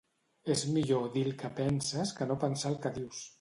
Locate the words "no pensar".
2.33-2.73